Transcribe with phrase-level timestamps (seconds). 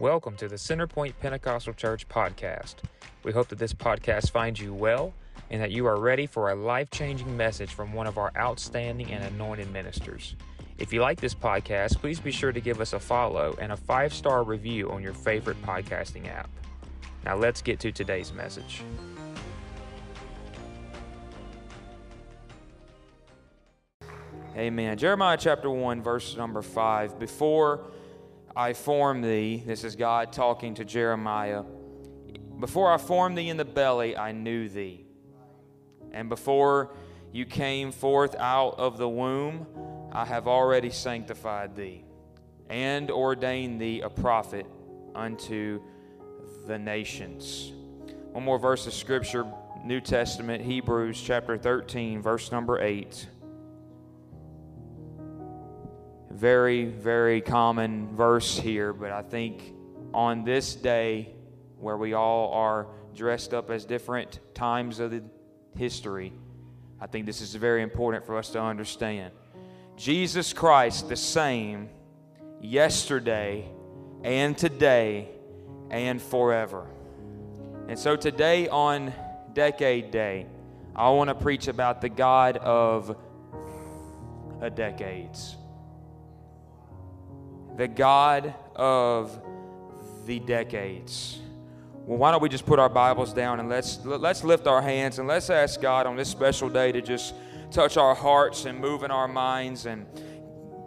[0.00, 2.74] Welcome to the Centerpoint Pentecostal Church podcast.
[3.22, 5.14] We hope that this podcast finds you well
[5.50, 9.12] and that you are ready for a life changing message from one of our outstanding
[9.12, 10.34] and anointed ministers.
[10.78, 13.76] If you like this podcast, please be sure to give us a follow and a
[13.76, 16.50] five star review on your favorite podcasting app.
[17.24, 18.82] Now, let's get to today's message.
[24.56, 24.98] Amen.
[24.98, 27.20] Jeremiah chapter 1, verse number 5.
[27.20, 27.80] Before
[28.56, 31.64] I formed thee, this is God talking to Jeremiah.
[32.60, 35.06] Before I formed thee in the belly, I knew thee.
[36.12, 36.94] And before
[37.32, 39.66] you came forth out of the womb,
[40.12, 42.04] I have already sanctified thee
[42.70, 44.66] and ordained thee a prophet
[45.16, 45.82] unto
[46.66, 47.72] the nations.
[48.30, 49.44] One more verse of scripture,
[49.84, 53.26] New Testament, Hebrews chapter 13, verse number 8
[56.34, 59.72] very, very common verse here, but I think
[60.12, 61.32] on this day
[61.78, 65.22] where we all are dressed up as different times of the
[65.76, 66.32] history,
[67.00, 69.32] I think this is very important for us to understand.
[69.96, 71.88] Jesus Christ, the same
[72.60, 73.68] yesterday
[74.24, 75.28] and today
[75.90, 76.88] and forever.
[77.86, 79.12] And so today on
[79.52, 80.46] Decade Day,
[80.96, 83.16] I want to preach about the God of
[84.60, 85.56] the decades
[87.76, 89.40] the God of
[90.26, 91.40] the decades.
[92.06, 95.18] Well, why don't we just put our Bibles down and let's let's lift our hands
[95.18, 97.34] and let's ask God on this special day to just
[97.70, 100.06] touch our hearts and move in our minds and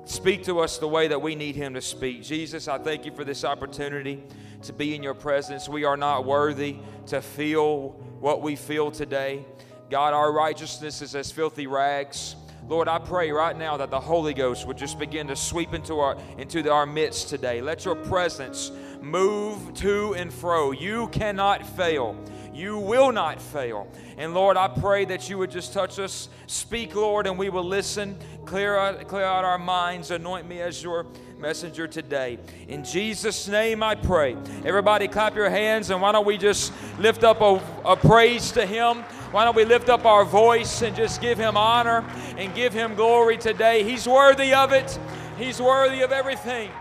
[0.05, 2.23] speak to us the way that we need him to speak.
[2.23, 4.23] Jesus, I thank you for this opportunity
[4.61, 5.67] to be in your presence.
[5.67, 9.45] We are not worthy to feel what we feel today.
[9.89, 12.35] God, our righteousness is as filthy rags.
[12.67, 15.99] Lord, I pray right now that the Holy Ghost would just begin to sweep into
[15.99, 17.61] our into the, our midst today.
[17.61, 20.71] Let your presence move to and fro.
[20.71, 22.17] You cannot fail.
[22.53, 23.87] You will not fail.
[24.17, 26.27] And Lord, I pray that you would just touch us.
[26.47, 28.17] Speak, Lord, and we will listen.
[28.45, 30.11] Clear out, clear out our minds.
[30.11, 31.05] Anoint me as your
[31.37, 32.39] messenger today.
[32.67, 34.35] In Jesus' name I pray.
[34.65, 38.65] Everybody clap your hands and why don't we just lift up a, a praise to
[38.65, 39.05] him?
[39.31, 42.05] Why don't we lift up our voice and just give him honor
[42.37, 43.83] and give him glory today?
[43.83, 44.97] He's worthy of it.
[45.37, 46.71] He's worthy of everything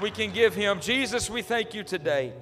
[0.00, 0.80] we can give him.
[0.80, 2.32] Jesus, we thank you today.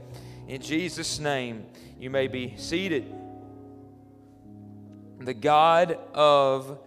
[0.49, 1.67] In Jesus' name,
[1.99, 3.13] you may be seated.
[5.21, 6.79] The God of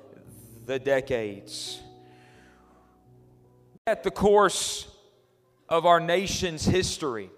[0.65, 1.79] the decades.
[3.85, 4.87] At the course
[5.67, 7.29] of our nation's history,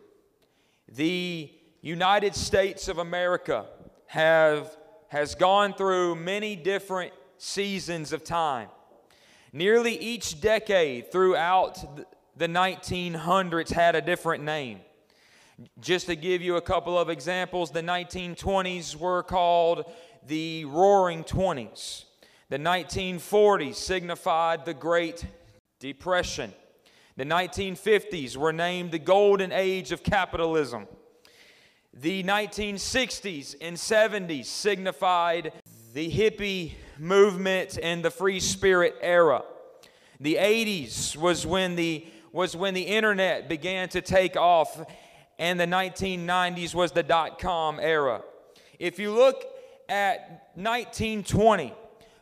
[0.88, 3.66] the United States of America
[4.12, 4.76] have,
[5.08, 8.68] has gone through many different seasons of time.
[9.54, 12.06] Nearly each decade throughout
[12.36, 14.82] the 1900s had a different name.
[15.80, 19.90] Just to give you a couple of examples, the 1920s were called
[20.28, 22.04] the Roaring Twenties.
[22.50, 25.26] The 1940s signified the Great
[25.80, 26.54] Depression.
[27.16, 30.88] The 1950s were named the Golden Age of Capitalism.
[31.94, 35.52] The 1960s and 70s signified
[35.94, 39.44] the hippie movement and the free spirit era.
[40.22, 44.80] The 80s was when the was when the internet began to take off
[45.38, 48.22] and the 1990s was the dot com era.
[48.80, 49.44] If you look
[49.90, 51.74] at 1920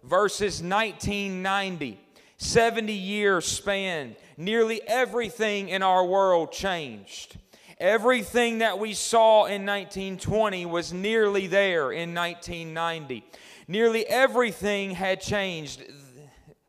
[0.03, 1.99] versus 1990,
[2.37, 7.37] 70 year span, nearly everything in our world changed.
[7.79, 13.23] Everything that we saw in 1920 was nearly there in 1990.
[13.69, 15.83] Nearly everything had changed.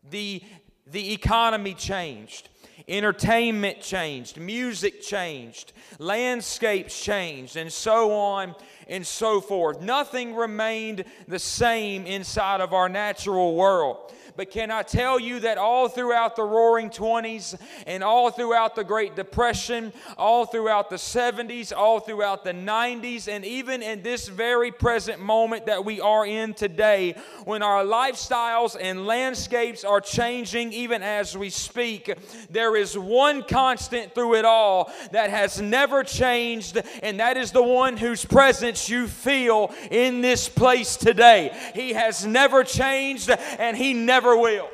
[0.09, 0.41] The,
[0.87, 2.49] the economy changed.
[2.87, 8.55] Entertainment changed, music changed, landscapes changed, and so on
[8.89, 9.81] and so forth.
[9.81, 14.13] Nothing remained the same inside of our natural world.
[14.41, 18.83] But can I tell you that all throughout the roaring 20s and all throughout the
[18.83, 24.73] Great Depression, all throughout the 70s, all throughout the 90s, and even in this very
[24.73, 31.03] present moment that we are in today, when our lifestyles and landscapes are changing even
[31.03, 32.11] as we speak,
[32.49, 37.63] there is one constant through it all that has never changed, and that is the
[37.63, 41.55] one whose presence you feel in this place today.
[41.75, 44.71] He has never changed, and He never never will.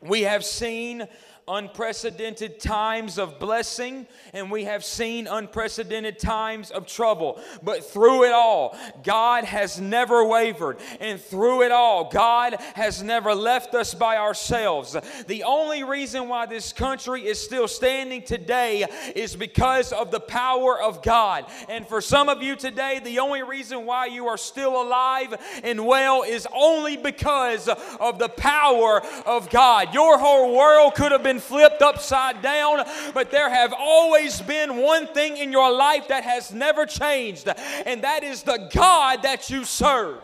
[0.00, 1.08] We have seen
[1.46, 7.40] unprecedented times of blessing and we have seen unprecedented times of trouble.
[7.62, 10.78] But through it all, God has never wavered.
[11.00, 14.96] And through it all, God has never left us by ourselves.
[15.26, 20.80] The only reason why this country is still standing today is because of the power
[20.80, 21.46] of God.
[21.68, 25.86] And for some of you today, the only reason why you are still alive and
[25.86, 29.92] well is only because of the power of God.
[29.92, 35.06] Your whole world could have been flipped upside down, but there have always been one
[35.08, 37.48] thing in your life that has never changed,
[37.86, 40.20] and that is the God that you serve.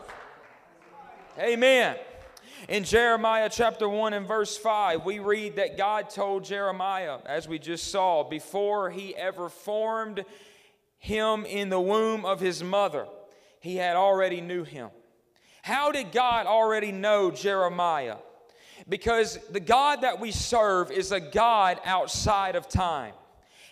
[1.39, 1.97] Amen.
[2.69, 7.57] In Jeremiah chapter 1 and verse 5, we read that God told Jeremiah, as we
[7.57, 10.23] just saw, before he ever formed
[10.99, 13.07] him in the womb of his mother,
[13.59, 14.89] he had already knew him.
[15.63, 18.17] How did God already know Jeremiah?
[18.91, 23.13] Because the God that we serve is a God outside of time.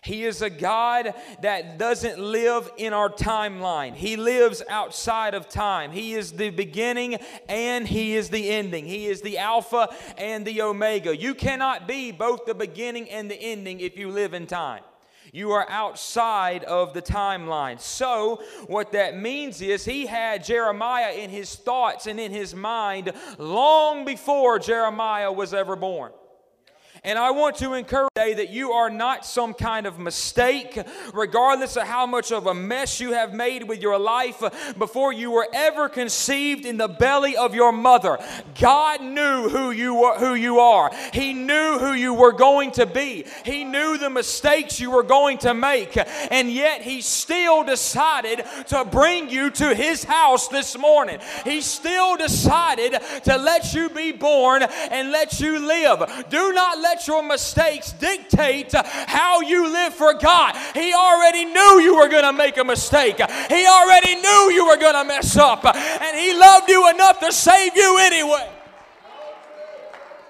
[0.01, 3.95] He is a God that doesn't live in our timeline.
[3.95, 5.91] He lives outside of time.
[5.91, 7.17] He is the beginning
[7.49, 8.85] and He is the ending.
[8.85, 11.13] He is the Alpha and the Omega.
[11.13, 14.83] You cannot be both the beginning and the ending if you live in time.
[15.31, 17.79] You are outside of the timeline.
[17.79, 23.13] So, what that means is he had Jeremiah in his thoughts and in his mind
[23.37, 26.11] long before Jeremiah was ever born.
[27.03, 30.77] And I want to encourage you that you are not some kind of mistake,
[31.13, 34.43] regardless of how much of a mess you have made with your life
[34.77, 38.19] before you were ever conceived in the belly of your mother.
[38.59, 40.91] God knew who you were, who you are.
[41.13, 43.25] He knew who you were going to be.
[43.45, 45.97] He knew the mistakes you were going to make.
[46.31, 51.19] And yet he still decided to bring you to his house this morning.
[51.45, 56.25] He still decided to let you be born and let you live.
[56.29, 60.55] Do not let let your mistakes dictate how you live for God.
[60.73, 64.77] He already knew you were going to make a mistake, He already knew you were
[64.77, 68.58] going to mess up, and He loved you enough to save you anyway.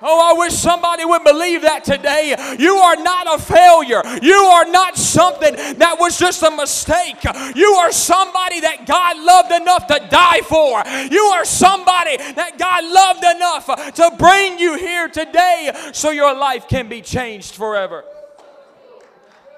[0.01, 2.35] Oh, I wish somebody would believe that today.
[2.57, 4.01] You are not a failure.
[4.21, 7.23] You are not something that was just a mistake.
[7.55, 10.83] You are somebody that God loved enough to die for.
[11.13, 16.67] You are somebody that God loved enough to bring you here today so your life
[16.67, 18.05] can be changed forever.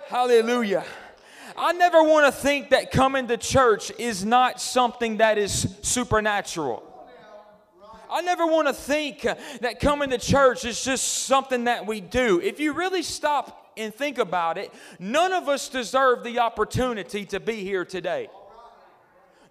[0.07, 0.83] Hallelujah.
[1.55, 6.90] I never want to think that coming to church is not something that is supernatural.
[8.11, 9.21] I never want to think
[9.61, 12.41] that coming to church is just something that we do.
[12.41, 17.39] If you really stop and think about it, none of us deserve the opportunity to
[17.39, 18.27] be here today.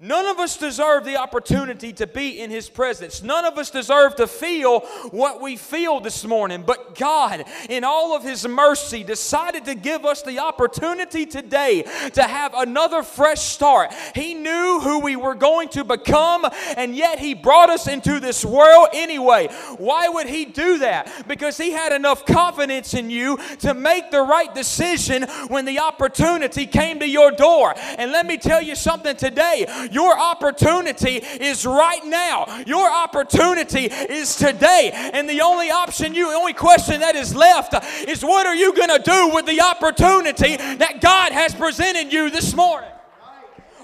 [0.03, 3.23] None of us deserve the opportunity to be in His presence.
[3.23, 4.81] None of us deserve to feel
[5.11, 6.65] what we feel this morning.
[6.67, 11.83] But God, in all of His mercy, decided to give us the opportunity today
[12.15, 13.93] to have another fresh start.
[14.15, 16.47] He knew who we were going to become,
[16.79, 19.49] and yet He brought us into this world anyway.
[19.77, 21.29] Why would He do that?
[21.29, 26.67] Because He had enough confidence in you to make the right decision when the opportunity
[26.67, 27.75] came to your door.
[27.77, 32.63] And let me tell you something today your opportunity is right now.
[32.67, 34.91] Your opportunity is today.
[35.13, 37.75] And the only option you, the only question that is left
[38.09, 42.31] is what are you going to do with the opportunity that God has presented you
[42.31, 42.91] this morning?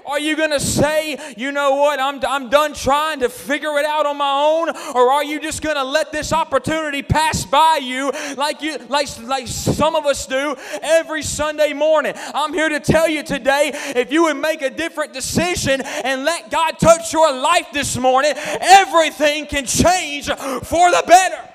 [0.07, 3.85] Are you going to say, you know what, I'm, I'm done trying to figure it
[3.85, 4.69] out on my own?
[4.95, 9.09] Or are you just going to let this opportunity pass by you like, you like,
[9.23, 12.13] like some of us do every Sunday morning?
[12.33, 16.49] I'm here to tell you today if you would make a different decision and let
[16.49, 21.49] God touch your life this morning, everything can change for the better.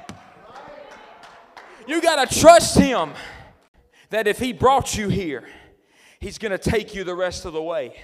[1.87, 3.13] You got to trust Him
[4.11, 5.49] that if He brought you here,
[6.21, 7.97] He's going to take you the rest of the way.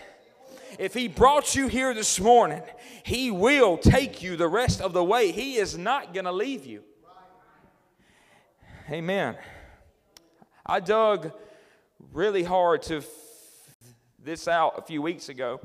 [0.78, 2.62] If He brought you here this morning,
[3.02, 5.32] He will take you the rest of the way.
[5.32, 6.84] He is not going to leave you.
[8.90, 9.36] Amen.
[10.64, 11.32] I dug
[12.12, 13.04] really hard to f-
[14.22, 15.60] this out a few weeks ago.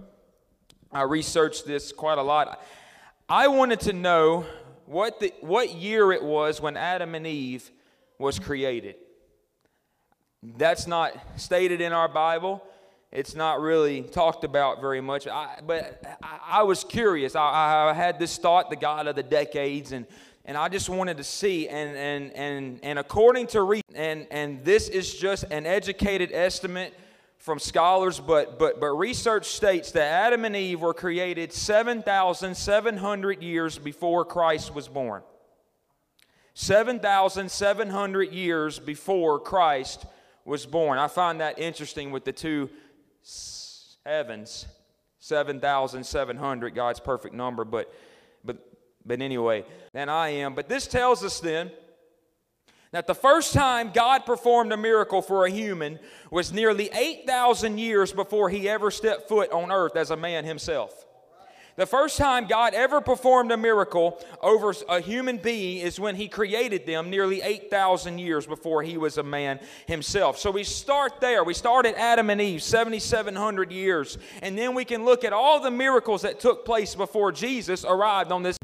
[0.91, 2.63] I researched this quite a lot.
[3.29, 4.45] I wanted to know
[4.85, 7.71] what, the, what year it was when Adam and Eve
[8.17, 8.95] was created.
[10.41, 12.63] That's not stated in our Bible
[13.13, 15.27] it's not really talked about very much.
[15.27, 17.35] I, but I, I, was curious.
[17.35, 20.07] I, I, had this thought, the God of the decades, and,
[20.45, 21.69] and I just wanted to see.
[21.69, 26.95] And, and, and, and according to re- and, and this is just an educated estimate
[27.37, 33.77] from scholars, but, but, but research states that Adam and Eve were created 7,700 years
[33.77, 35.21] before Christ was born.
[36.55, 40.05] 7,700 years before Christ
[40.45, 40.97] was born.
[40.97, 42.69] I find that interesting with the two
[43.23, 44.67] sevens.
[45.23, 47.93] 7,700, God's perfect number, but,
[48.43, 48.57] but,
[49.05, 49.63] but anyway,
[49.93, 50.53] than I am.
[50.53, 51.71] But this tells us then
[52.91, 55.97] that the first time God performed a miracle for a human
[56.29, 61.05] was nearly 8,000 years before he ever stepped foot on earth as a man himself.
[61.75, 66.27] The first time God ever performed a miracle over a human being is when He
[66.27, 70.37] created them nearly 8,000 years before He was a man Himself.
[70.37, 71.43] So we start there.
[71.43, 74.19] We start at Adam and Eve, 7,700 years.
[74.43, 78.31] And then we can look at all the miracles that took place before Jesus arrived
[78.31, 78.57] on this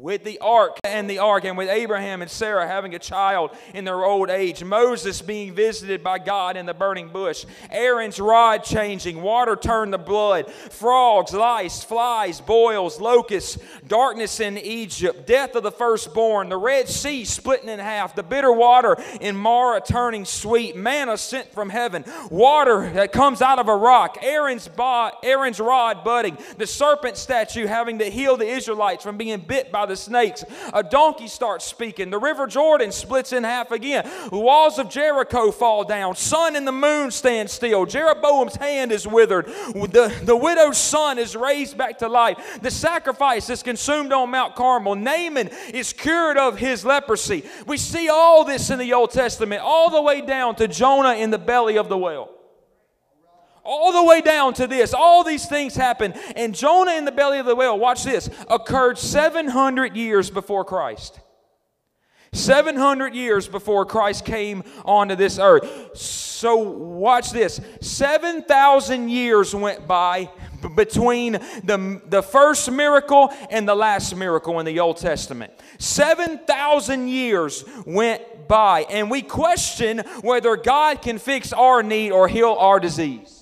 [0.00, 3.84] with the ark and the ark, and with Abraham and Sarah having a child in
[3.84, 9.20] their old age, Moses being visited by God in the burning bush, Aaron's rod changing,
[9.20, 15.70] water turned to blood, frogs, lice, flies, boils, locusts, darkness in Egypt, death of the
[15.70, 21.18] firstborn, the Red Sea splitting in half, the bitter water in Marah turning sweet, manna
[21.18, 26.38] sent from heaven, water that comes out of a rock, Aaron's, bo- Aaron's rod budding,
[26.56, 30.44] the serpent statue having to heal the Israelites from being bit by the snakes.
[30.72, 32.10] A donkey starts speaking.
[32.10, 34.08] The river Jordan splits in half again.
[34.30, 36.16] The walls of Jericho fall down.
[36.16, 37.84] Sun and the moon stand still.
[37.84, 39.46] Jeroboam's hand is withered.
[39.46, 42.60] The, the widow's son is raised back to life.
[42.62, 44.94] The sacrifice is consumed on Mount Carmel.
[44.94, 47.44] Naaman is cured of his leprosy.
[47.66, 51.30] We see all this in the Old Testament, all the way down to Jonah in
[51.30, 52.30] the belly of the whale
[53.64, 54.94] all the way down to this.
[54.94, 56.12] All these things happen.
[56.36, 61.20] And Jonah in the belly of the whale, watch this, occurred 700 years before Christ.
[62.32, 65.96] 700 years before Christ came onto this earth.
[65.96, 70.30] So, watch this 7,000 years went by
[70.76, 75.52] between the, the first miracle and the last miracle in the Old Testament.
[75.78, 82.56] 7,000 years went by, and we question whether God can fix our need or heal
[82.58, 83.39] our disease.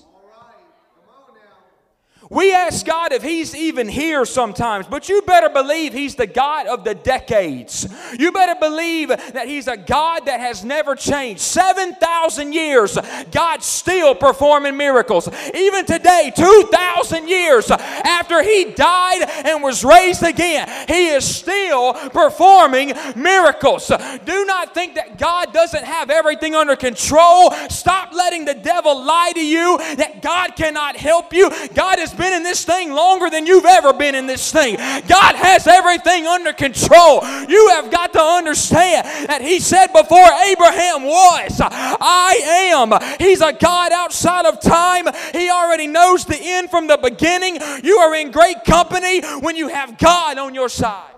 [2.31, 6.67] We ask God if He's even here sometimes, but you better believe He's the God
[6.67, 7.87] of the decades.
[8.19, 11.41] You better believe that He's a God that has never changed.
[11.41, 12.99] 7,000 years,
[13.31, 15.27] God's still performing miracles.
[15.55, 22.93] Even today, 2,000 years after He died and was raised again, He is still performing
[23.15, 23.87] miracles.
[23.87, 27.49] Do not think that God doesn't have everything under control.
[27.69, 31.49] Stop letting the devil lie to you that God cannot help you.
[31.73, 34.75] God is been in this thing longer than you've ever been in this thing.
[34.75, 37.21] God has everything under control.
[37.47, 42.91] You have got to understand that He said before Abraham was, I am.
[43.17, 45.07] He's a God outside of time.
[45.33, 47.57] He already knows the end from the beginning.
[47.83, 51.15] You are in great company when you have God on your side.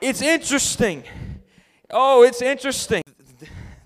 [0.00, 1.04] It's interesting.
[1.90, 3.03] Oh, it's interesting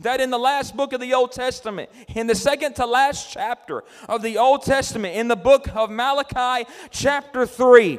[0.01, 3.85] that in the last book of the Old Testament, in the second to last chapter
[4.09, 7.99] of the Old Testament, in the book of Malachi, chapter 3,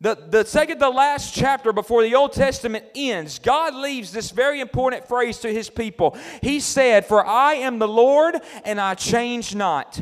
[0.00, 4.60] the, the second to last chapter before the Old Testament ends, God leaves this very
[4.60, 6.16] important phrase to his people.
[6.42, 10.00] He said, For I am the Lord and I change not.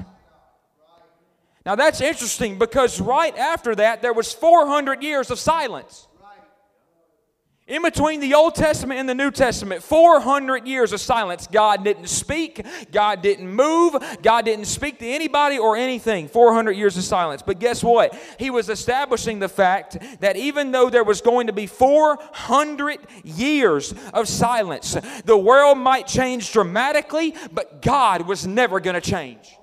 [1.65, 6.09] Now that's interesting because right after that, there was 400 years of silence.
[7.67, 11.47] In between the Old Testament and the New Testament, 400 years of silence.
[11.47, 12.63] God didn't speak.
[12.93, 13.97] God didn't move.
[14.23, 16.29] God didn't speak to anybody or anything.
[16.29, 17.41] 400 years of silence.
[17.41, 18.15] But guess what?
[18.39, 23.95] He was establishing the fact that even though there was going to be 400 years
[24.13, 29.57] of silence, the world might change dramatically, but God was never going to change.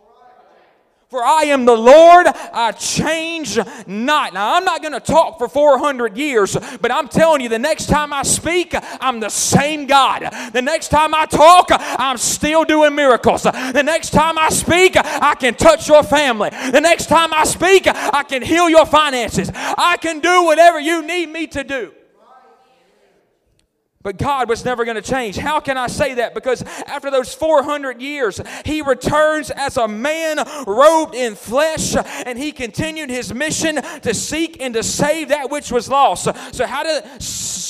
[1.12, 4.34] For I am the Lord, I change not.
[4.34, 7.88] Now, I'm not going to talk for 400 years, but I'm telling you, the next
[7.88, 10.22] time I speak, I'm the same God.
[10.54, 13.44] The next time I talk, I'm still doing miracles.
[13.44, 16.50] The next time I speak, I can touch your family.
[16.50, 19.52] The next time I speak, I can heal your finances.
[19.54, 21.92] I can do whatever you need me to do.
[24.04, 25.38] But God was never going to change.
[25.38, 26.34] How can I say that?
[26.34, 32.52] Because after those 400 years, He returns as a man robed in flesh, and He
[32.52, 36.28] continued His mission to seek and to save that which was lost.
[36.54, 37.20] So, how do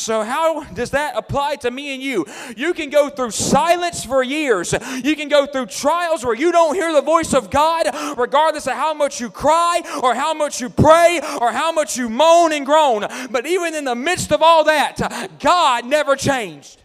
[0.02, 2.26] so, how does that apply to me and you?
[2.58, 4.74] You can go through silence for years.
[5.04, 7.86] You can go through trials where you don't hear the voice of God,
[8.18, 12.10] regardless of how much you cry, or how much you pray, or how much you
[12.10, 13.06] moan and groan.
[13.30, 16.78] But even in the midst of all that, God never changed.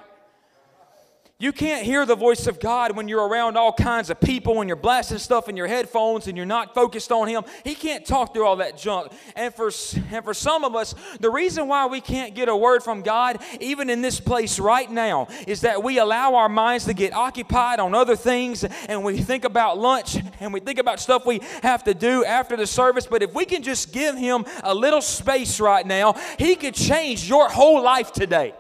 [1.40, 4.70] You can't hear the voice of God when you're around all kinds of people and
[4.70, 7.44] you're blasting stuff in your headphones and you're not focused on Him.
[7.66, 9.12] He can't talk through all that junk.
[9.36, 9.70] And for,
[10.12, 13.40] and for some of us, the reason why we can't get a word from God,
[13.60, 17.82] even in this place right now, is that we allow our minds to get occupied
[17.82, 21.84] on other things and we think about lunch and we think about stuff we have
[21.84, 23.06] to do after the service.
[23.06, 27.28] But if we can just give Him a little space right now, He could change
[27.28, 28.54] your whole life today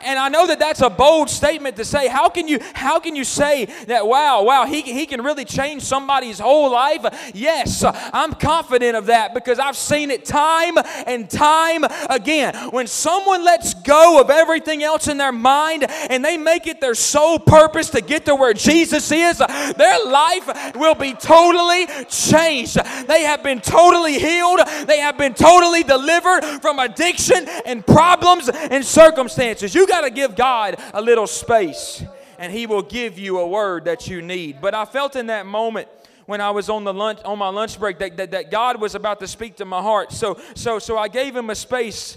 [0.00, 2.08] and I know that that's a bold statement to say.
[2.08, 5.82] How can you how can you say that wow, wow, he, he can really change
[5.82, 7.32] somebody's whole life?
[7.34, 10.74] Yes, I'm confident of that because I've seen it time
[11.06, 12.54] and time again.
[12.70, 16.94] When someone lets go of everything else in their mind and they make it their
[16.94, 22.76] sole purpose to get to where Jesus is, their life will be totally changed.
[23.06, 24.60] They have been totally healed.
[24.86, 29.74] They have been totally delivered from addiction and problems and circumstances.
[29.76, 32.02] You got to give God a little space,
[32.38, 34.62] and He will give you a word that you need.
[34.62, 35.88] But I felt in that moment
[36.24, 38.94] when I was on the lunch on my lunch break that, that, that God was
[38.94, 40.12] about to speak to my heart.
[40.12, 42.16] So so so I gave him a space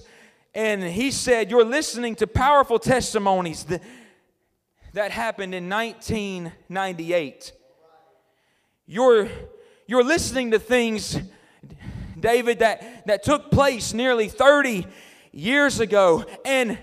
[0.56, 3.84] and he said, You're listening to powerful testimonies that,
[4.94, 7.52] that happened in 1998.
[8.88, 9.28] You're
[9.86, 11.20] you're listening to things,
[12.18, 14.88] David, that, that took place nearly 30
[15.34, 16.26] years ago.
[16.46, 16.78] And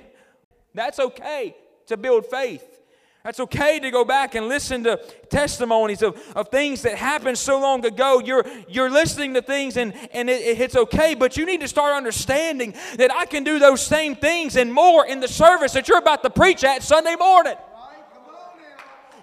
[0.77, 2.77] that's okay to build faith.
[3.25, 4.99] That's okay to go back and listen to
[5.31, 8.23] testimonies of, of things that happened so long ago.
[8.25, 11.93] You're, you're listening to things and, and it, it's okay, but you need to start
[11.93, 15.99] understanding that I can do those same things and more in the service that you're
[15.99, 17.57] about to preach at Sunday morning.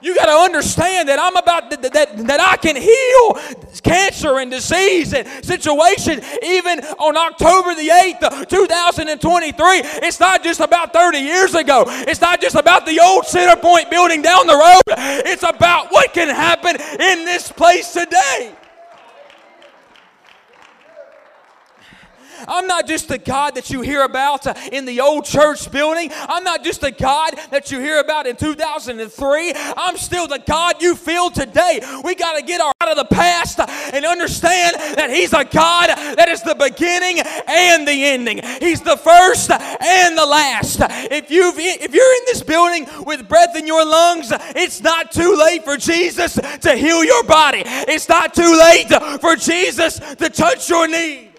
[0.03, 3.39] You got to understand that I'm about that, that, I can heal
[3.83, 9.65] cancer and disease and situation even on October the 8th, 2023.
[10.05, 11.85] It's not just about 30 years ago.
[11.87, 14.97] It's not just about the old Centerpoint building down the road.
[15.25, 18.53] It's about what can happen in this place today.
[22.47, 26.11] I'm not just the God that you hear about uh, in the old church building.
[26.13, 29.53] I'm not just the God that you hear about in 2003.
[29.77, 31.81] I'm still the God you feel today.
[32.03, 35.89] We got to get our out of the past and understand that He's a God
[35.89, 38.41] that is the beginning and the ending.
[38.59, 40.79] He's the first and the last.
[40.81, 45.35] If you've if you're in this building with breath in your lungs, it's not too
[45.37, 47.63] late for Jesus to heal your body.
[47.65, 48.89] It's not too late
[49.21, 51.32] for Jesus to touch your need.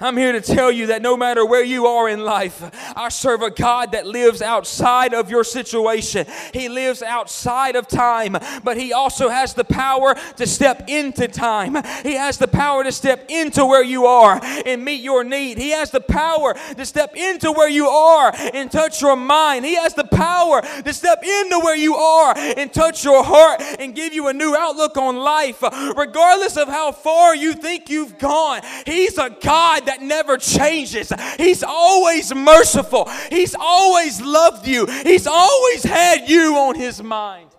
[0.00, 2.62] I'm here to tell you that no matter where you are in life,
[2.96, 6.26] I serve a God that lives outside of your situation.
[6.52, 11.76] He lives outside of time, but He also has the power to step into time.
[12.02, 15.58] He has the power to step into where you are and meet your need.
[15.58, 19.64] He has the power to step into where you are and touch your mind.
[19.64, 23.94] He has the power to step into where you are and touch your heart and
[23.94, 25.62] give you a new outlook on life.
[25.96, 31.12] Regardless of how far you think you've gone, He's a God that never changes.
[31.36, 33.08] He's always merciful.
[33.30, 34.86] He's always loved you.
[34.86, 37.50] He's always had you on his mind.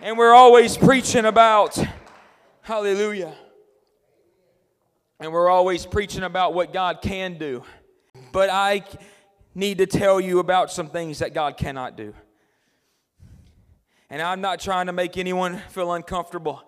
[0.00, 1.78] And we're always preaching about
[2.62, 3.34] hallelujah.
[5.18, 7.64] And we're always preaching about what God can do.
[8.32, 8.84] But I
[9.54, 12.12] need to tell you about some things that God cannot do.
[14.10, 16.62] And I'm not trying to make anyone feel uncomfortable.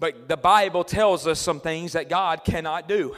[0.00, 3.14] But the Bible tells us some things that God cannot do.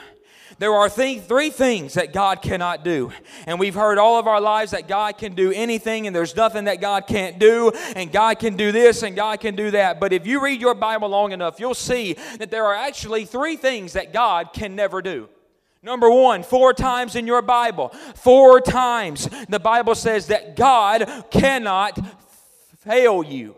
[0.58, 3.12] There are th- three things that God cannot do.
[3.46, 6.64] And we've heard all of our lives that God can do anything and there's nothing
[6.64, 10.00] that God can't do, and God can do this and God can do that.
[10.00, 13.56] But if you read your Bible long enough, you'll see that there are actually three
[13.56, 15.28] things that God can never do.
[15.84, 21.98] Number one, four times in your Bible, four times the Bible says that God cannot
[22.78, 23.56] fail you.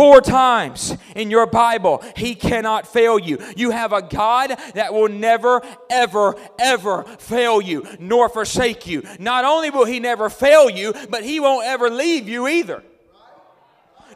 [0.00, 3.36] Four times in your Bible, He cannot fail you.
[3.54, 5.60] You have a God that will never,
[5.90, 9.02] ever, ever fail you nor forsake you.
[9.18, 12.82] Not only will He never fail you, but He won't ever leave you either.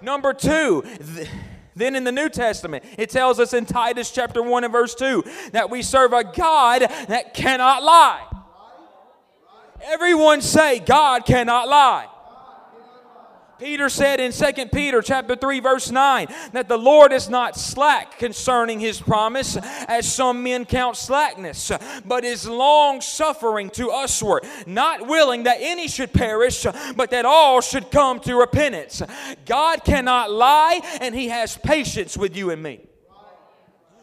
[0.00, 1.28] Number two, th-
[1.76, 5.22] then in the New Testament, it tells us in Titus chapter 1 and verse 2
[5.52, 8.26] that we serve a God that cannot lie.
[9.82, 12.08] Everyone say, God cannot lie.
[13.58, 18.18] Peter said in 2 Peter chapter 3 verse 9 that the Lord is not slack
[18.18, 19.56] concerning his promise
[19.88, 21.70] as some men count slackness
[22.04, 27.60] but is long suffering to usward not willing that any should perish but that all
[27.60, 29.02] should come to repentance.
[29.46, 32.80] God cannot lie and he has patience with you and me.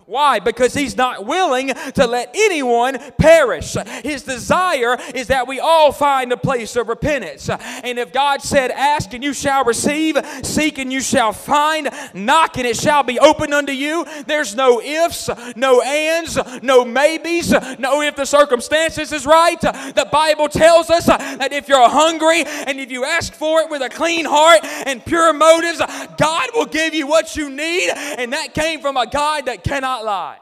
[0.05, 0.39] Why?
[0.39, 3.75] Because he's not willing to let anyone perish.
[4.03, 7.49] His desire is that we all find a place of repentance.
[7.49, 12.57] And if God said, Ask and you shall receive, seek and you shall find, knock
[12.57, 18.01] and it shall be opened unto you, there's no ifs, no ands, no maybes, no
[18.01, 19.61] if the circumstances is right.
[19.61, 23.81] The Bible tells us that if you're hungry and if you ask for it with
[23.81, 25.81] a clean heart and pure motives,
[26.17, 27.89] God will give you what you need.
[27.91, 30.37] And that came from a God that cannot not lie.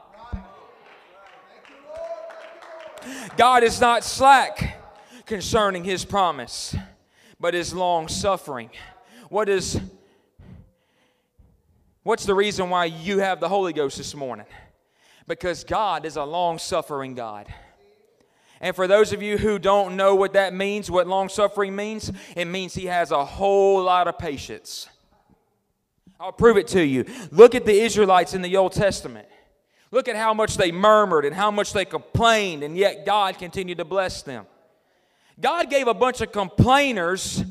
[3.36, 4.78] God is not slack
[5.26, 6.76] concerning his promise,
[7.38, 8.70] but is long suffering.
[9.28, 9.80] What is
[12.02, 14.46] What's the reason why you have the Holy Ghost this morning?
[15.26, 17.46] Because God is a long suffering God.
[18.60, 22.10] And for those of you who don't know what that means, what long suffering means,
[22.34, 24.88] it means He has a whole lot of patience.
[26.18, 27.04] I'll prove it to you.
[27.30, 29.28] Look at the Israelites in the Old Testament.
[29.92, 33.78] Look at how much they murmured and how much they complained, and yet God continued
[33.78, 34.46] to bless them.
[35.40, 37.42] God gave a bunch of complainers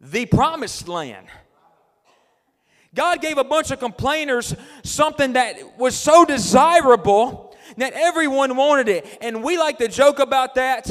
[0.00, 1.26] the promised land.
[2.94, 9.18] God gave a bunch of complainers something that was so desirable that everyone wanted it.
[9.20, 10.90] And we like to joke about that,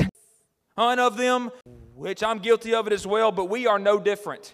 [0.75, 1.51] one of them,
[1.95, 4.53] which I'm guilty of it as well, but we are no different.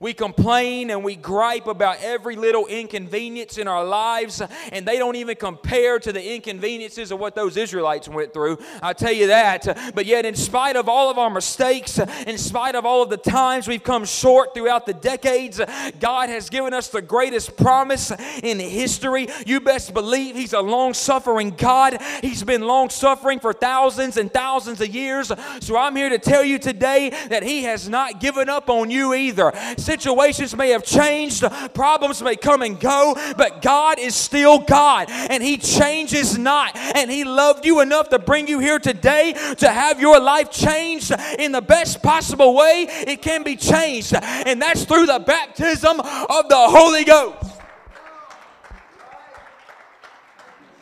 [0.00, 4.40] We complain and we gripe about every little inconvenience in our lives,
[4.72, 8.58] and they don't even compare to the inconveniences of what those Israelites went through.
[8.82, 9.92] I tell you that.
[9.94, 13.18] But yet, in spite of all of our mistakes, in spite of all of the
[13.18, 15.60] times we've come short throughout the decades,
[16.00, 18.10] God has given us the greatest promise
[18.42, 19.28] in history.
[19.44, 22.00] You best believe He's a long suffering God.
[22.22, 25.30] He's been long suffering for thousands and thousands of years.
[25.60, 29.12] So I'm here to tell you today that He has not given up on you
[29.12, 29.52] either.
[29.90, 31.42] Situations may have changed,
[31.74, 36.76] problems may come and go, but God is still God and He changes not.
[36.76, 41.12] And He loved you enough to bring you here today to have your life changed
[41.40, 44.14] in the best possible way it can be changed.
[44.14, 47.49] And that's through the baptism of the Holy Ghost.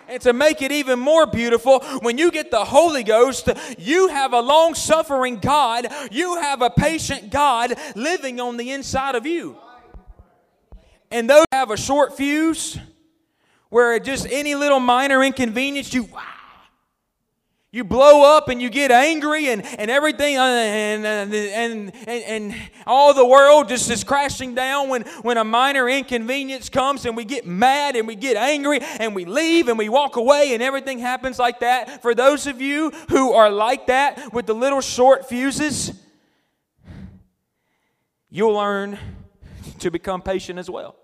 [0.08, 4.32] And to make it even more beautiful, when you get the Holy Ghost, you have
[4.32, 9.58] a long suffering God, you have a patient God living on the inside of you.
[11.10, 12.78] And those have a short fuse
[13.68, 16.08] where just any little minor inconvenience, you
[17.70, 22.54] you blow up and you get angry and, and everything uh, and, and, and, and,
[22.86, 27.26] all the world just is crashing down when, when a minor inconvenience comes and we
[27.26, 30.98] get mad and we get angry and we leave and we walk away and everything
[30.98, 32.00] happens like that.
[32.00, 35.92] For those of you who are like that with the little short fuses,
[38.30, 38.98] you'll learn
[39.80, 40.96] to become patient as well.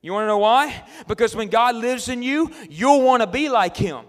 [0.00, 0.84] You want to know why?
[1.06, 4.06] Because when God lives in you, you'll want to be like Him.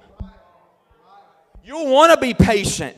[1.64, 2.96] You'll want to be patient.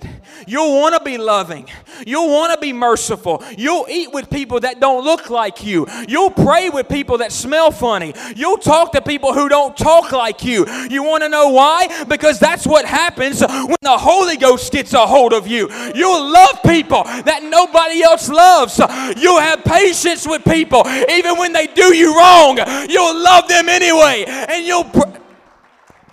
[0.48, 1.68] You'll want to be loving.
[2.06, 3.44] You'll want to be merciful.
[3.58, 5.88] You'll eat with people that don't look like you.
[6.08, 8.14] You'll pray with people that smell funny.
[8.36, 10.66] You'll talk to people who don't talk like you.
[10.90, 12.06] You want to know why?
[12.06, 15.70] Because that's what happens when the Holy Ghost gets a hold of you.
[15.94, 18.80] You'll love people that nobody else loves.
[19.18, 22.58] You'll have patience with people even when they do you wrong.
[22.90, 25.18] You'll love them anyway and you'll pr-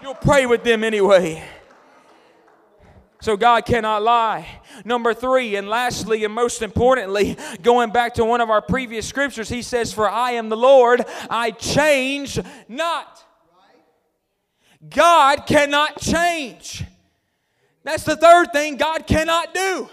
[0.03, 1.45] you'll pray with them anyway.
[3.21, 4.61] So God cannot lie.
[4.85, 9.49] Number three, and lastly, and most importantly, going back to one of our previous scriptures,
[9.49, 13.25] he says, For I am the Lord, I change not.
[14.89, 16.85] God cannot change.
[17.83, 19.89] That's the third thing God cannot do.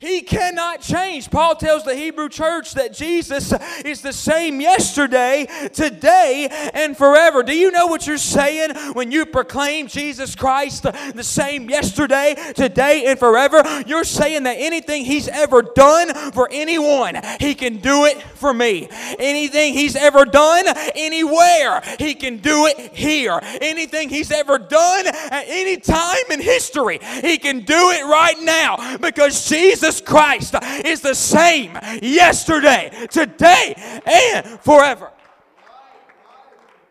[0.00, 1.28] He cannot change.
[1.28, 3.52] Paul tells the Hebrew church that Jesus
[3.84, 7.42] is the same yesterday, today, and forever.
[7.42, 13.06] Do you know what you're saying when you proclaim Jesus Christ the same yesterday, today,
[13.06, 13.60] and forever?
[13.88, 18.86] You're saying that anything He's ever done for anyone, He can do it for me.
[19.18, 23.40] Anything He's ever done anywhere, He can do it here.
[23.60, 28.96] Anything He's ever done at any time in history, He can do it right now
[28.98, 31.70] because Jesus Jesus Christ is the same
[32.02, 33.72] yesterday, today,
[34.04, 35.10] and forever.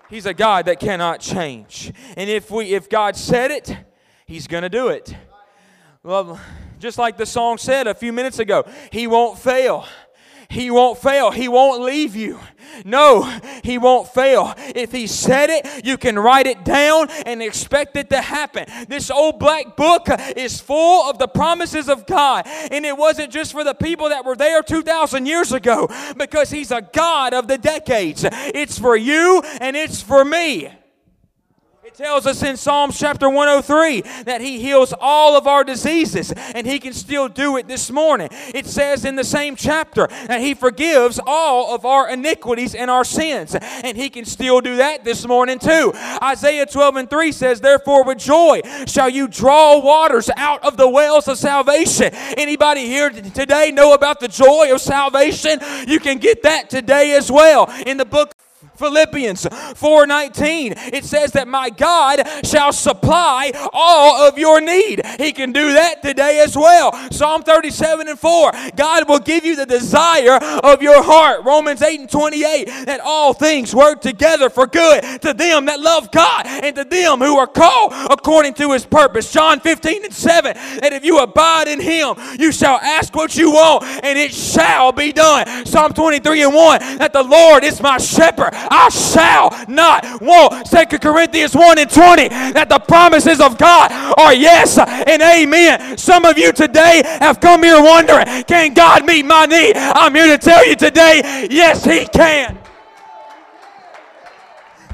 [0.10, 1.94] He's a God that cannot change.
[2.16, 3.78] And if we if God said it,
[4.26, 5.16] he's going to do it.
[6.02, 6.40] Well,
[6.80, 9.86] just like the song said a few minutes ago, he won't fail.
[10.50, 11.30] He won't fail.
[11.30, 12.40] He won't leave you.
[12.86, 13.24] No,
[13.64, 14.54] He won't fail.
[14.58, 18.66] If He said it, you can write it down and expect it to happen.
[18.88, 22.46] This old black book is full of the promises of God.
[22.72, 26.72] And it wasn't just for the people that were there 2,000 years ago, because He's
[26.72, 28.26] a God of the decades.
[28.32, 30.70] It's for you and it's for me
[31.98, 36.78] tells us in Psalms chapter 103 that He heals all of our diseases, and He
[36.78, 38.30] can still do it this morning.
[38.54, 43.04] It says in the same chapter that He forgives all of our iniquities and our
[43.04, 45.92] sins, and He can still do that this morning too.
[46.22, 50.88] Isaiah 12 and 3 says, Therefore, with joy shall you draw waters out of the
[50.88, 52.14] wells of salvation.
[52.14, 55.60] Anybody here today know about the joy of salvation?
[55.88, 57.74] You can get that today as well.
[57.88, 58.36] In the book
[58.78, 65.02] Philippians 4:19 it says that my God shall supply all of your need.
[65.20, 66.94] He can do that today as well.
[67.12, 71.44] Psalm 37 and 4 God will give you the desire of your heart.
[71.44, 76.12] Romans 8 and 28 that all things work together for good to them that love
[76.12, 79.32] God and to them who are called according to his purpose.
[79.32, 83.52] John 15 and 7 that if you abide in him you shall ask what you
[83.52, 85.66] want and it shall be done.
[85.66, 90.68] Psalm 23 and 1 that the Lord is my shepherd I shall not want.
[90.68, 95.98] Second Corinthians 1 and 20, that the promises of God are yes and amen.
[95.98, 99.76] Some of you today have come here wondering, can God meet my need?
[99.76, 102.58] I'm here to tell you today, yes, He can.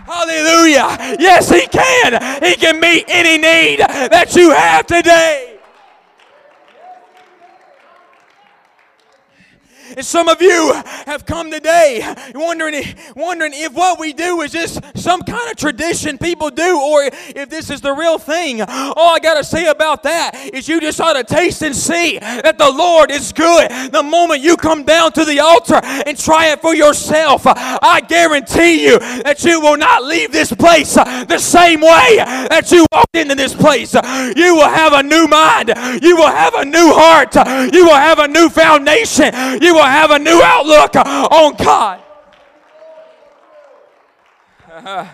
[0.06, 1.16] Hallelujah.
[1.20, 2.44] Yes, He can.
[2.44, 5.53] He can meet any need that you have today.
[9.96, 10.74] And some of you
[11.06, 12.84] have come today wondering,
[13.16, 17.04] wondering if what we do is just some kind of tradition people do or
[17.36, 18.62] if this is the real thing.
[18.62, 22.18] All I got to say about that is you just ought to taste and see
[22.20, 23.70] that the Lord is good.
[23.92, 28.86] The moment you come down to the altar and try it for yourself, I guarantee
[28.86, 33.36] you that you will not leave this place the same way that you walked into
[33.36, 33.94] this place.
[33.94, 35.72] You will have a new mind.
[36.02, 37.36] You will have a new heart.
[37.74, 39.34] You will have a new foundation.
[39.62, 42.00] You will will have a new outlook on God.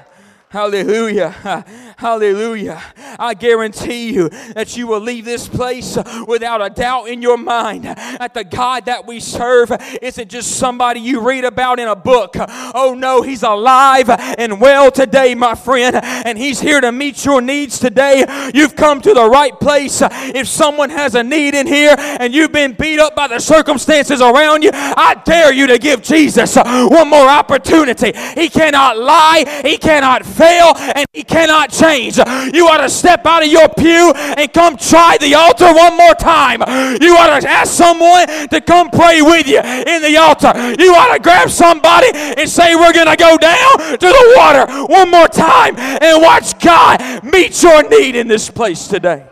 [0.49, 1.29] Hallelujah.
[1.97, 2.81] Hallelujah.
[3.19, 7.83] I guarantee you that you will leave this place without a doubt in your mind
[7.83, 12.33] that the God that we serve isn't just somebody you read about in a book.
[12.39, 17.41] Oh no, He's alive and well today, my friend, and He's here to meet your
[17.41, 18.25] needs today.
[18.51, 20.01] You've come to the right place.
[20.01, 24.19] If someone has a need in here and you've been beat up by the circumstances
[24.19, 28.13] around you, I dare you to give Jesus one more opportunity.
[28.33, 32.17] He cannot lie, He cannot fail and he cannot change.
[32.17, 36.15] You ought to step out of your pew and come try the altar one more
[36.15, 36.61] time.
[37.01, 40.53] You ought to ask someone to come pray with you in the altar.
[40.79, 44.65] You ought to grab somebody and say, We're going to go down to the water
[44.85, 49.25] one more time and watch God meet your need in this place today.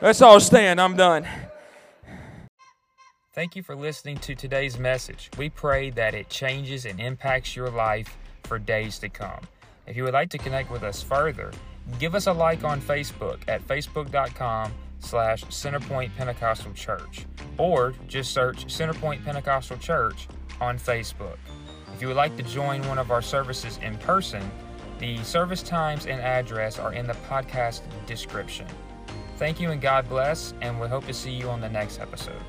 [0.00, 0.80] Let's all stand.
[0.80, 1.26] I'm done.
[3.34, 5.30] Thank you for listening to today's message.
[5.38, 9.48] We pray that it changes and impacts your life for days to come.
[9.86, 11.50] If you would like to connect with us further,
[11.98, 17.26] give us a like on Facebook at facebook.com slash Centerpoint Pentecostal Church,
[17.58, 20.28] or just search Centerpoint Pentecostal Church
[20.60, 21.38] on Facebook.
[21.94, 24.48] If you would like to join one of our services in person,
[24.98, 28.66] the service times and address are in the podcast description.
[29.36, 32.40] Thank you and God bless, and we hope to see you on the next episode.